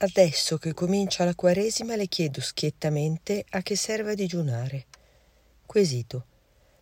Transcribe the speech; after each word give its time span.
Adesso 0.00 0.58
che 0.58 0.74
comincia 0.74 1.24
la 1.24 1.34
Quaresima 1.34 1.96
le 1.96 2.06
chiedo 2.06 2.40
schiettamente 2.40 3.44
a 3.48 3.62
che 3.62 3.74
serva 3.74 4.14
digiunare. 4.14 4.86
Quesito. 5.66 6.24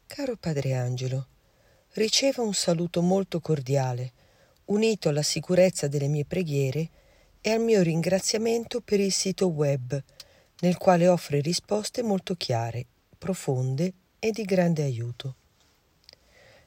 Caro 0.07 0.37
Padre 0.37 0.75
Angelo, 0.75 1.27
riceva 1.95 2.43
un 2.43 2.53
saluto 2.53 3.01
molto 3.01 3.41
cordiale, 3.41 4.13
unito 4.67 5.09
alla 5.09 5.23
sicurezza 5.23 5.89
delle 5.89 6.09
mie 6.09 6.27
preghiere 6.27 6.91
e 7.41 7.53
al 7.53 7.61
mio 7.61 7.81
ringraziamento 7.81 8.83
per 8.83 9.01
il 9.01 9.13
sito 9.13 9.49
web, 9.49 9.99
nel 10.61 10.77
quale 10.77 11.09
offre 11.09 11.41
risposte 11.41 12.03
molto 12.03 12.35
chiare, 12.35 12.85
profonde 13.17 13.95
e 14.19 14.31
di 14.31 14.43
grande 14.43 14.83
aiuto. 14.83 15.37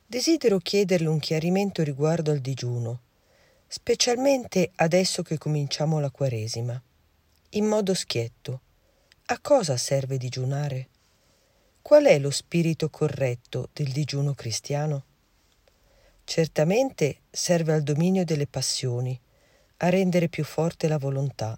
Desidero 0.04 0.58
chiederle 0.58 1.08
un 1.08 1.20
chiarimento 1.20 1.84
riguardo 1.84 2.32
al 2.32 2.40
digiuno 2.40 3.02
specialmente 3.72 4.72
adesso 4.78 5.22
che 5.22 5.38
cominciamo 5.38 6.00
la 6.00 6.10
Quaresima. 6.10 6.82
In 7.50 7.66
modo 7.66 7.94
schietto, 7.94 8.62
a 9.28 9.40
cosa 9.40 9.78
serve 9.78 10.18
digiunare? 10.18 10.88
Qual 11.80 12.06
è 12.06 12.18
lo 12.18 12.32
spirito 12.32 12.90
corretto 12.90 13.70
del 13.72 13.92
digiuno 13.92 14.34
cristiano? 14.34 15.04
Certamente 16.24 17.20
serve 17.30 17.74
al 17.74 17.84
dominio 17.84 18.26
delle 18.26 18.48
passioni, 18.48 19.20
a 19.78 19.90
rendere 19.90 20.30
più 20.30 20.44
forte 20.44 20.88
la 20.88 20.98
volontà. 20.98 21.58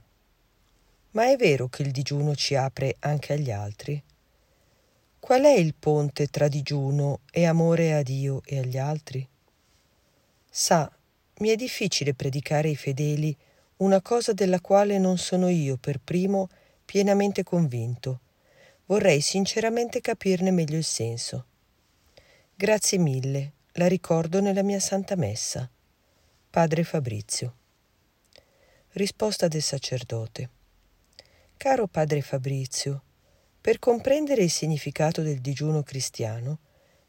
Ma 1.11 1.31
è 1.31 1.37
vero 1.37 1.69
che 1.69 1.81
il 1.81 1.91
digiuno 1.91 2.35
ci 2.35 2.55
apre 2.55 2.97
anche 2.99 3.31
agli 3.31 3.51
altri? 3.51 4.03
Qual 5.17 5.43
è 5.43 5.53
il 5.53 5.75
ponte 5.75 6.27
tra 6.27 6.49
digiuno 6.49 7.21
e 7.31 7.45
amore 7.45 7.93
a 7.93 8.03
Dio 8.03 8.41
e 8.43 8.59
agli 8.59 8.77
altri? 8.77 9.25
Sa, 10.49 10.91
mi 11.41 11.49
è 11.49 11.55
difficile 11.55 12.13
predicare 12.13 12.69
ai 12.69 12.75
fedeli 12.75 13.35
una 13.77 13.99
cosa 14.01 14.31
della 14.31 14.61
quale 14.61 14.99
non 14.99 15.17
sono 15.17 15.49
io 15.49 15.75
per 15.75 15.99
primo 15.99 16.49
pienamente 16.85 17.41
convinto. 17.43 18.21
Vorrei 18.85 19.21
sinceramente 19.21 20.01
capirne 20.01 20.51
meglio 20.51 20.77
il 20.77 20.83
senso. 20.83 21.45
Grazie 22.55 22.99
mille, 22.99 23.53
la 23.73 23.87
ricordo 23.87 24.39
nella 24.39 24.61
mia 24.61 24.79
Santa 24.79 25.15
Messa. 25.15 25.67
Padre 26.49 26.83
Fabrizio. 26.83 27.55
Risposta 28.91 29.47
del 29.47 29.63
sacerdote. 29.63 30.49
Caro 31.57 31.87
Padre 31.87 32.21
Fabrizio, 32.21 33.01
per 33.59 33.79
comprendere 33.79 34.43
il 34.43 34.51
significato 34.51 35.23
del 35.23 35.39
digiuno 35.39 35.81
cristiano 35.81 36.59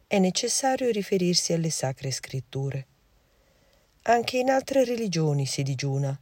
è 0.07 0.19
necessario 0.19 0.91
riferirsi 0.91 1.53
alle 1.53 1.71
sacre 1.71 2.11
scritture. 2.11 2.87
Anche 4.05 4.39
in 4.39 4.51
altre 4.51 4.85
religioni 4.85 5.47
si 5.47 5.63
digiuna, 5.63 6.19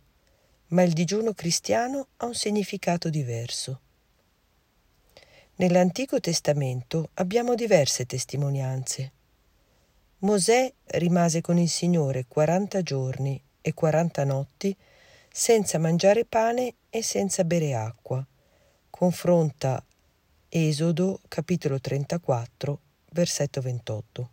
ma 0.68 0.82
il 0.82 0.92
digiuno 0.92 1.32
cristiano 1.32 2.08
ha 2.18 2.26
un 2.26 2.34
significato 2.34 3.08
diverso. 3.08 3.80
Nell'Antico 5.56 6.20
Testamento 6.20 7.08
abbiamo 7.14 7.54
diverse 7.54 8.04
testimonianze. 8.04 9.12
Mosè 10.18 10.70
rimase 10.88 11.40
con 11.40 11.56
il 11.56 11.70
Signore 11.70 12.26
40 12.28 12.82
giorni 12.82 13.42
e 13.62 13.72
40 13.72 14.24
notti 14.24 14.76
senza 15.32 15.78
mangiare 15.78 16.26
pane 16.26 16.74
e 16.90 17.02
senza 17.02 17.44
bere 17.44 17.74
acqua. 17.74 18.22
Confronta 18.90 19.82
Esodo 20.50 21.20
capitolo 21.28 21.80
34, 21.80 22.80
versetto 23.12 23.62
28 23.62 24.30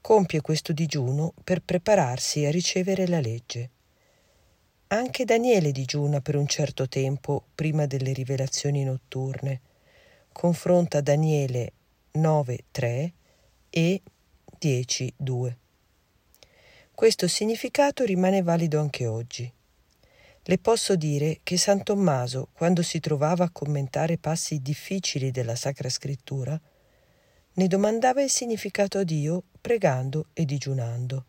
compie 0.00 0.40
questo 0.40 0.72
digiuno 0.72 1.34
per 1.44 1.62
prepararsi 1.62 2.44
a 2.44 2.50
ricevere 2.50 3.06
la 3.06 3.20
legge. 3.20 3.70
Anche 4.88 5.24
Daniele 5.24 5.70
digiuna 5.70 6.20
per 6.20 6.36
un 6.36 6.48
certo 6.48 6.88
tempo 6.88 7.44
prima 7.54 7.86
delle 7.86 8.12
rivelazioni 8.12 8.82
notturne. 8.82 9.60
Confronta 10.32 11.00
Daniele 11.00 11.72
9.3 12.14 13.10
e 13.70 14.02
10.2. 14.60 15.54
Questo 16.92 17.28
significato 17.28 18.04
rimane 18.04 18.42
valido 18.42 18.80
anche 18.80 19.06
oggi. 19.06 19.50
Le 20.42 20.58
posso 20.58 20.96
dire 20.96 21.40
che 21.42 21.56
San 21.56 21.82
Tommaso, 21.82 22.48
quando 22.52 22.82
si 22.82 22.98
trovava 22.98 23.44
a 23.44 23.50
commentare 23.50 24.18
passi 24.18 24.60
difficili 24.60 25.30
della 25.30 25.54
Sacra 25.54 25.88
Scrittura, 25.88 26.60
ne 27.54 27.66
domandava 27.66 28.22
il 28.22 28.30
significato 28.30 28.98
a 28.98 29.04
Dio 29.04 29.42
pregando 29.60 30.26
e 30.32 30.44
digiunando. 30.44 31.24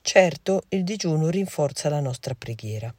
Certo, 0.00 0.64
il 0.68 0.84
digiuno 0.84 1.28
rinforza 1.28 1.88
la 1.88 2.00
nostra 2.00 2.34
preghiera. 2.34 2.92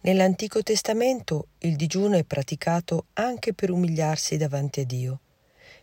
Nell'Antico 0.00 0.62
Testamento 0.62 1.48
il 1.58 1.76
digiuno 1.76 2.16
è 2.16 2.24
praticato 2.24 3.06
anche 3.14 3.52
per 3.52 3.70
umiliarsi 3.70 4.36
davanti 4.36 4.80
a 4.80 4.84
Dio, 4.84 5.20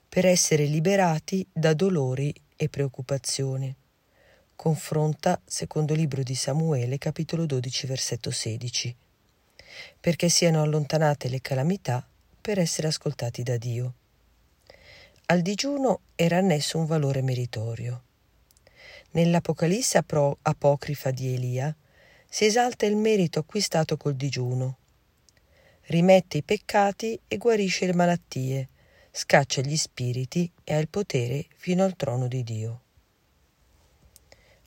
per 0.08 0.26
essere 0.26 0.66
liberati 0.66 1.46
da 1.52 1.74
dolori 1.74 2.34
e 2.56 2.70
preoccupazioni. 2.70 3.76
Confronta 4.56 5.40
secondo 5.46 5.94
libro 5.94 6.24
di 6.24 6.34
Samuele 6.34 6.98
capitolo 6.98 7.46
12 7.46 7.88
versetto 7.88 8.32
16. 8.32 8.96
Perché 10.00 10.30
siano 10.30 10.62
allontanate 10.62 11.28
le 11.28 11.42
calamità 11.42 12.08
per 12.40 12.60
essere 12.60 12.88
ascoltati 12.88 13.44
da 13.44 13.58
Dio. 13.58 13.94
Al 15.28 15.42
digiuno 15.42 16.02
era 16.14 16.38
annesso 16.38 16.78
un 16.78 16.86
valore 16.86 17.24
meritorio. 17.24 18.04
Nell'Apocalisse 19.12 19.98
apocrifa 19.98 21.10
di 21.10 21.34
Elia 21.34 21.76
si 22.30 22.46
esalta 22.46 22.86
il 22.86 22.96
merito 22.96 23.40
acquistato 23.40 23.98
col 23.98 24.14
digiuno. 24.14 24.78
Rimette 25.88 26.38
i 26.38 26.44
peccati 26.44 27.20
e 27.28 27.38
guarisce 27.38 27.88
le 27.88 27.96
malattie, 27.96 28.70
scaccia 29.10 29.62
gli 29.62 29.76
spiriti 29.76 30.52
e 30.64 30.76
ha 30.76 30.78
il 30.78 30.90
potere 30.90 31.48
fino 31.56 31.84
al 31.84 31.96
trono 31.96 32.28
di 32.28 32.44
Dio. 32.44 32.82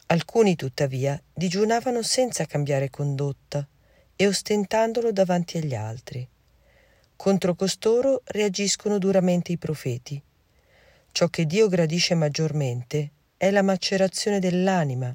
Alcuni, 0.07 0.57
tuttavia, 0.57 1.23
digiunavano 1.33 2.03
senza 2.03 2.47
cambiare 2.47 2.91
condotta 2.91 3.65
e 4.17 4.27
ostentandolo 4.27 5.13
davanti 5.13 5.59
agli 5.59 5.77
altri. 5.77 6.29
Contro 7.15 7.55
costoro 7.55 8.23
reagiscono 8.25 8.99
duramente 8.99 9.53
i 9.53 9.59
profeti, 9.59 10.21
Ciò 11.13 11.29
che 11.29 11.47
Dio 11.47 11.69
gradisce 11.69 12.15
maggiormente 12.15 13.11
è 13.37 13.51
la 13.51 13.63
macerazione 13.63 14.39
dell'anima. 14.39 15.15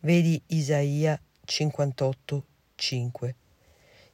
Vedi 0.00 0.40
Isaia 0.48 1.20
58, 1.44 2.46
5. 2.74 3.34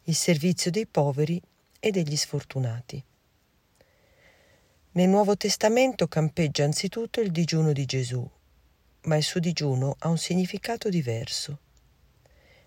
Il 0.04 0.14
servizio 0.14 0.70
dei 0.70 0.86
poveri 0.86 1.40
e 1.78 1.90
degli 1.90 2.16
sfortunati. 2.16 3.02
Nel 4.92 5.08
Nuovo 5.08 5.36
Testamento 5.36 6.08
campeggia 6.08 6.64
anzitutto 6.64 7.20
il 7.20 7.30
digiuno 7.30 7.72
di 7.72 7.84
Gesù, 7.84 8.28
ma 9.02 9.16
il 9.16 9.22
suo 9.22 9.38
digiuno 9.38 9.94
ha 10.00 10.08
un 10.08 10.18
significato 10.18 10.88
diverso. 10.88 11.58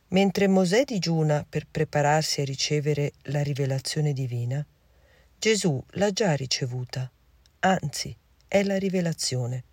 Mentre 0.10 0.48
Mosè 0.48 0.84
digiuna 0.84 1.46
per 1.48 1.68
prepararsi 1.70 2.42
a 2.42 2.46
ricevere 2.46 3.14
la 3.24 3.44
rivelazione 3.44 4.14
divina, 4.14 4.66
Gesù 5.38 5.84
l'ha 5.92 6.12
già 6.12 6.34
ricevuta, 6.36 7.12
anzi 7.60 8.16
è 8.54 8.62
la 8.62 8.78
rivelazione. 8.78 9.64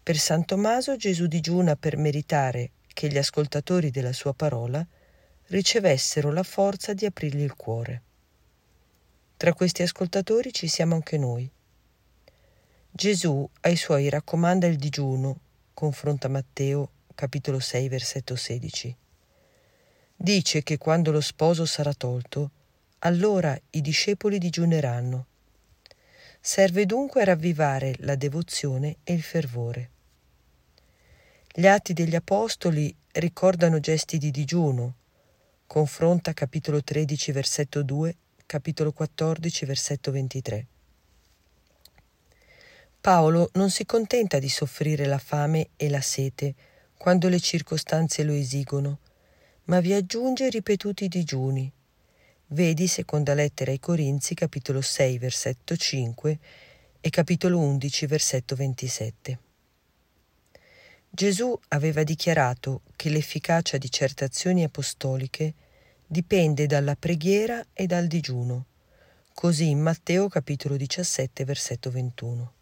Per 0.00 0.16
San 0.16 0.44
Tommaso 0.44 0.94
Gesù 0.94 1.26
digiuna 1.26 1.74
per 1.74 1.96
meritare 1.96 2.70
che 2.86 3.08
gli 3.08 3.18
ascoltatori 3.18 3.90
della 3.90 4.12
sua 4.12 4.32
parola 4.34 4.86
ricevessero 5.46 6.30
la 6.30 6.44
forza 6.44 6.94
di 6.94 7.06
aprirgli 7.06 7.42
il 7.42 7.56
cuore. 7.56 8.02
Tra 9.36 9.52
questi 9.52 9.82
ascoltatori 9.82 10.52
ci 10.52 10.68
siamo 10.68 10.94
anche 10.94 11.18
noi. 11.18 11.50
Gesù 12.88 13.50
ai 13.62 13.74
suoi 13.74 14.10
raccomanda 14.10 14.68
il 14.68 14.76
digiuno, 14.76 15.40
confronta 15.74 16.28
Matteo 16.28 16.90
capitolo 17.16 17.58
6 17.58 17.88
versetto 17.88 18.36
16. 18.36 18.96
Dice 20.14 20.62
che 20.62 20.78
quando 20.78 21.10
lo 21.10 21.20
sposo 21.20 21.64
sarà 21.64 21.92
tolto, 21.94 22.50
allora 23.00 23.58
i 23.70 23.80
discepoli 23.80 24.38
digiuneranno 24.38 25.26
Serve 26.48 26.86
dunque 26.86 27.22
a 27.22 27.24
ravvivare 27.24 27.96
la 28.02 28.14
devozione 28.14 28.98
e 29.02 29.14
il 29.14 29.22
fervore. 29.22 29.90
Gli 31.52 31.66
atti 31.66 31.92
degli 31.92 32.14
Apostoli 32.14 32.94
ricordano 33.14 33.80
gesti 33.80 34.16
di 34.16 34.30
digiuno. 34.30 34.94
Confronta 35.66 36.34
capitolo 36.34 36.84
13 36.84 37.32
versetto 37.32 37.82
2, 37.82 38.16
capitolo 38.46 38.92
14 38.92 39.64
versetto 39.64 40.12
23. 40.12 40.66
Paolo 43.00 43.50
non 43.54 43.68
si 43.68 43.84
contenta 43.84 44.38
di 44.38 44.48
soffrire 44.48 45.06
la 45.06 45.18
fame 45.18 45.70
e 45.74 45.90
la 45.90 46.00
sete 46.00 46.54
quando 46.96 47.28
le 47.28 47.40
circostanze 47.40 48.22
lo 48.22 48.32
esigono, 48.32 49.00
ma 49.64 49.80
vi 49.80 49.94
aggiunge 49.94 50.48
ripetuti 50.48 51.08
digiuni, 51.08 51.72
Vedi 52.50 52.86
seconda 52.86 53.34
lettera 53.34 53.72
ai 53.72 53.80
Corinzi, 53.80 54.34
capitolo 54.34 54.80
6, 54.80 55.18
versetto 55.18 55.76
5 55.76 56.38
e 57.00 57.10
capitolo 57.10 57.58
11, 57.58 58.06
versetto 58.06 58.54
27. 58.54 59.38
Gesù 61.10 61.58
aveva 61.68 62.04
dichiarato 62.04 62.82
che 62.94 63.08
l'efficacia 63.08 63.78
di 63.78 63.90
certe 63.90 64.22
azioni 64.22 64.62
apostoliche 64.62 65.54
dipende 66.06 66.66
dalla 66.66 66.94
preghiera 66.94 67.66
e 67.72 67.86
dal 67.86 68.06
digiuno, 68.06 68.66
così 69.34 69.68
in 69.70 69.80
Matteo 69.80 70.28
capitolo 70.28 70.76
17 70.76 71.44
versetto 71.44 71.90
21. 71.90 72.52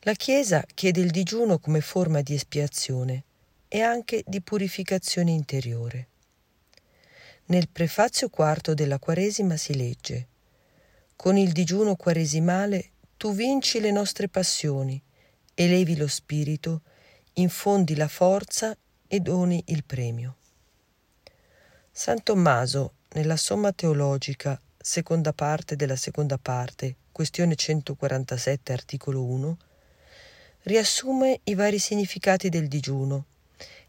La 0.00 0.14
Chiesa 0.14 0.64
chiede 0.72 1.00
il 1.02 1.10
digiuno 1.10 1.58
come 1.58 1.82
forma 1.82 2.22
di 2.22 2.32
espiazione 2.32 3.24
e 3.68 3.82
anche 3.82 4.24
di 4.26 4.40
purificazione 4.40 5.30
interiore. 5.30 6.08
Nel 7.48 7.68
prefazio 7.68 8.28
quarto 8.28 8.74
della 8.74 8.98
Quaresima 8.98 9.56
si 9.56 9.76
legge 9.76 10.26
Con 11.14 11.36
il 11.36 11.52
digiuno 11.52 11.94
quaresimale 11.94 12.90
tu 13.16 13.32
vinci 13.32 13.78
le 13.78 13.92
nostre 13.92 14.28
passioni, 14.28 15.00
elevi 15.54 15.96
lo 15.96 16.08
spirito, 16.08 16.82
infondi 17.34 17.94
la 17.94 18.08
forza 18.08 18.76
e 19.06 19.20
doni 19.20 19.62
il 19.66 19.84
premio. 19.84 20.38
San 21.92 22.20
Tommaso, 22.24 22.94
nella 23.10 23.36
Somma 23.36 23.70
Teologica, 23.70 24.60
seconda 24.76 25.32
parte 25.32 25.76
della 25.76 25.94
seconda 25.94 26.38
parte, 26.38 26.96
questione 27.12 27.54
147, 27.54 28.72
articolo 28.72 29.22
1, 29.22 29.56
riassume 30.62 31.42
i 31.44 31.54
vari 31.54 31.78
significati 31.78 32.48
del 32.48 32.66
digiuno 32.66 33.26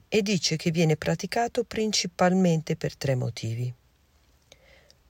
e 0.09 0.21
dice 0.21 0.55
che 0.55 0.71
viene 0.71 0.95
praticato 0.95 1.63
principalmente 1.63 2.75
per 2.75 2.95
tre 2.95 3.15
motivi. 3.15 3.73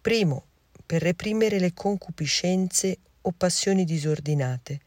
Primo, 0.01 0.45
per 0.85 1.01
reprimere 1.01 1.59
le 1.59 1.73
concupiscenze 1.73 2.97
o 3.21 3.31
passioni 3.31 3.83
disordinate, 3.83 4.81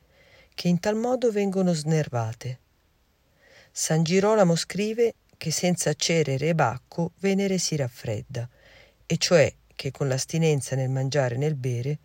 che 0.55 0.69
in 0.69 0.81
tal 0.81 0.97
modo 0.97 1.31
vengono 1.31 1.73
snervate. 1.73 2.59
San 3.71 4.03
Girolamo 4.03 4.57
scrive 4.57 5.15
che 5.37 5.51
senza 5.51 5.95
cerere 5.95 6.49
e 6.49 6.55
bacco 6.55 7.13
Venere 7.21 7.59
si 7.59 7.77
raffredda, 7.77 8.49
e 9.07 9.17
cioè 9.17 9.53
che 9.75 9.91
con 9.91 10.09
l'astinenza 10.09 10.77
nel 10.77 10.91
mangiare 10.91 11.37
e 11.37 11.39
nel 11.39 11.55
bere 11.55 11.99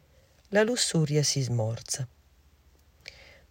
la 0.50 0.64
lussuria 0.64 1.24
si 1.24 1.42
smorza. 1.42 2.08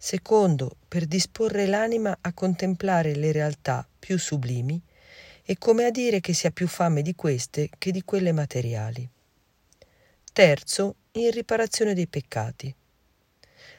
Secondo, 0.05 0.75
per 0.87 1.07
disporre 1.07 1.65
l'anima 1.65 2.15
a 2.21 2.31
contemplare 2.31 3.15
le 3.15 3.31
realtà 3.31 3.87
più 3.97 4.19
sublimi 4.19 4.79
e 5.43 5.57
come 5.57 5.85
a 5.85 5.89
dire 5.89 6.19
che 6.19 6.31
si 6.31 6.45
ha 6.45 6.51
più 6.51 6.67
fame 6.67 7.01
di 7.01 7.15
queste 7.15 7.71
che 7.75 7.89
di 7.89 8.03
quelle 8.03 8.31
materiali. 8.31 9.09
Terzo, 10.31 10.95
in 11.13 11.31
riparazione 11.31 11.95
dei 11.95 12.05
peccati. 12.05 12.71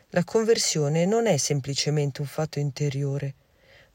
La 0.09 0.25
conversione 0.25 1.07
non 1.07 1.29
è 1.29 1.37
semplicemente 1.37 2.23
un 2.23 2.27
fatto 2.27 2.59
interiore, 2.59 3.35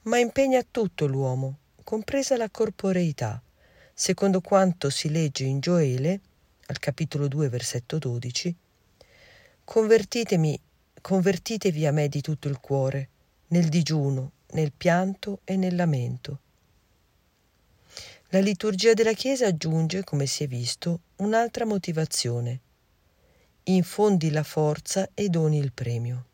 ma 0.04 0.18
impegna 0.18 0.64
tutto 0.64 1.08
l'uomo, 1.08 1.58
compresa 1.84 2.38
la 2.38 2.50
corporeità, 2.50 3.44
secondo 3.94 4.40
quanto 4.40 4.90
si 4.90 5.12
legge 5.12 5.44
in 5.44 5.60
Gioele, 5.60 6.22
al 6.68 6.80
capitolo 6.80 7.28
2, 7.28 7.50
versetto 7.50 7.98
12, 7.98 8.56
Convertitemi, 9.66 10.60
convertitevi 11.02 11.86
a 11.86 11.92
me 11.92 12.08
di 12.08 12.22
tutto 12.22 12.48
il 12.48 12.60
cuore, 12.60 13.10
nel 13.48 13.68
digiuno, 13.68 14.32
nel 14.52 14.72
pianto 14.72 15.40
e 15.44 15.58
nel 15.58 15.76
lamento. 15.76 16.40
La 18.30 18.40
liturgia 18.40 18.94
della 18.94 19.14
Chiesa 19.14 19.48
aggiunge, 19.48 20.04
come 20.04 20.26
si 20.26 20.44
è 20.44 20.48
visto, 20.48 21.02
un'altra 21.18 21.66
motivazione 21.66 22.62
infondi 23.64 24.32
la 24.32 24.44
forza 24.44 25.10
e 25.14 25.30
doni 25.30 25.60
il 25.60 25.72
premio. 25.72 26.26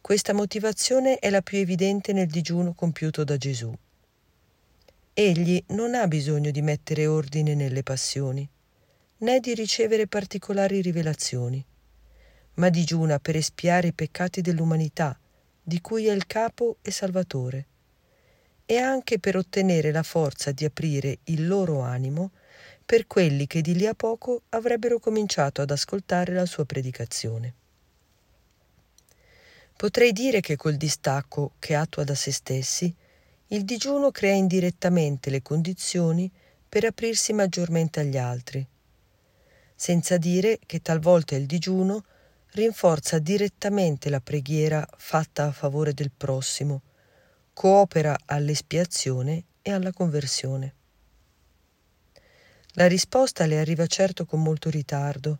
Questa 0.00 0.32
motivazione 0.32 1.18
è 1.18 1.30
la 1.30 1.42
più 1.42 1.58
evidente 1.58 2.12
nel 2.12 2.28
digiuno 2.28 2.74
compiuto 2.74 3.24
da 3.24 3.36
Gesù. 3.36 3.76
Egli 5.12 5.62
non 5.68 5.94
ha 5.94 6.06
bisogno 6.06 6.52
di 6.52 6.62
mettere 6.62 7.06
ordine 7.06 7.54
nelle 7.54 7.82
passioni, 7.82 8.48
né 9.18 9.40
di 9.40 9.54
ricevere 9.54 10.06
particolari 10.06 10.80
rivelazioni, 10.80 11.64
ma 12.56 12.68
digiuna 12.68 13.18
per 13.18 13.36
espiare 13.36 13.88
i 13.88 13.92
peccati 13.92 14.40
dell'umanità, 14.40 15.18
di 15.62 15.80
cui 15.80 16.06
è 16.06 16.12
il 16.12 16.26
capo 16.26 16.76
e 16.82 16.90
salvatore, 16.90 17.66
e 18.66 18.78
anche 18.78 19.18
per 19.18 19.36
ottenere 19.36 19.92
la 19.92 20.02
forza 20.02 20.52
di 20.52 20.64
aprire 20.64 21.18
il 21.24 21.46
loro 21.46 21.80
animo 21.80 22.32
per 22.84 23.06
quelli 23.06 23.46
che 23.46 23.60
di 23.60 23.74
lì 23.74 23.86
a 23.86 23.94
poco 23.94 24.42
avrebbero 24.50 24.98
cominciato 24.98 25.60
ad 25.60 25.70
ascoltare 25.70 26.32
la 26.32 26.46
sua 26.46 26.64
predicazione. 26.64 27.54
Potrei 29.76 30.12
dire 30.12 30.40
che 30.40 30.56
col 30.56 30.76
distacco 30.76 31.52
che 31.58 31.74
attua 31.74 32.04
da 32.04 32.14
se 32.14 32.32
stessi, 32.32 32.94
il 33.48 33.64
digiuno 33.64 34.10
crea 34.10 34.34
indirettamente 34.34 35.30
le 35.30 35.42
condizioni 35.42 36.30
per 36.68 36.84
aprirsi 36.84 37.32
maggiormente 37.32 38.00
agli 38.00 38.16
altri, 38.16 38.66
senza 39.74 40.16
dire 40.16 40.58
che 40.64 40.80
talvolta 40.80 41.36
il 41.36 41.46
digiuno 41.46 42.04
rinforza 42.52 43.18
direttamente 43.18 44.08
la 44.08 44.20
preghiera 44.20 44.86
fatta 44.96 45.46
a 45.46 45.52
favore 45.52 45.92
del 45.92 46.10
prossimo, 46.10 46.82
coopera 47.52 48.16
all'espiazione 48.24 49.44
e 49.62 49.72
alla 49.72 49.92
conversione. 49.92 50.74
La 52.72 52.86
risposta 52.86 53.46
le 53.46 53.58
arriva 53.58 53.86
certo 53.86 54.26
con 54.26 54.42
molto 54.42 54.68
ritardo. 54.68 55.38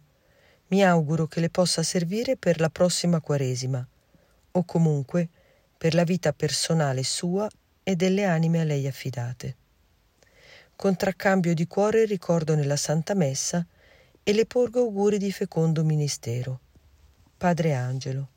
Mi 0.68 0.82
auguro 0.82 1.26
che 1.26 1.40
le 1.40 1.50
possa 1.50 1.82
servire 1.82 2.36
per 2.36 2.60
la 2.60 2.70
prossima 2.70 3.20
Quaresima, 3.20 3.86
o 4.52 4.64
comunque 4.64 5.28
per 5.76 5.94
la 5.94 6.04
vita 6.04 6.32
personale 6.32 7.02
sua 7.02 7.48
e 7.82 7.94
delle 7.94 8.24
anime 8.24 8.60
a 8.60 8.64
lei 8.64 8.86
affidate. 8.86 9.56
Contraccambio 10.74 11.54
di 11.54 11.66
cuore 11.66 12.04
ricordo 12.04 12.54
nella 12.54 12.76
Santa 12.76 13.14
Messa 13.14 13.64
e 14.22 14.32
le 14.32 14.46
porgo 14.46 14.80
auguri 14.80 15.18
di 15.18 15.30
fecondo 15.30 15.84
ministero. 15.84 16.60
Padre 17.46 17.74
Angelo. 17.76 18.35